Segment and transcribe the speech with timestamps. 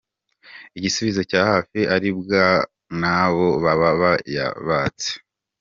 [0.77, 2.43] Igisubizo cya hafi aribwa
[2.99, 5.09] n’abo baba bayabatse.